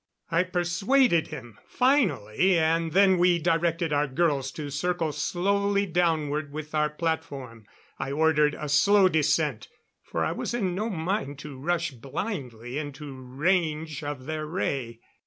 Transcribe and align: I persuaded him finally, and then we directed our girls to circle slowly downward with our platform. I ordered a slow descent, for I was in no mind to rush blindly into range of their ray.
I 0.31 0.41
persuaded 0.41 1.27
him 1.27 1.59
finally, 1.67 2.57
and 2.57 2.91
then 2.91 3.19
we 3.19 3.37
directed 3.37 3.93
our 3.93 4.07
girls 4.07 4.49
to 4.53 4.71
circle 4.71 5.11
slowly 5.11 5.85
downward 5.85 6.51
with 6.51 6.73
our 6.73 6.89
platform. 6.89 7.67
I 7.99 8.11
ordered 8.11 8.55
a 8.59 8.67
slow 8.67 9.09
descent, 9.09 9.67
for 10.01 10.25
I 10.25 10.31
was 10.31 10.55
in 10.55 10.73
no 10.73 10.89
mind 10.89 11.37
to 11.45 11.55
rush 11.55 11.91
blindly 11.91 12.79
into 12.79 13.13
range 13.15 14.03
of 14.03 14.25
their 14.25 14.47
ray. 14.47 15.01